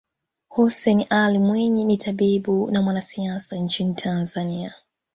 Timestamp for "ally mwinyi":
1.09-1.83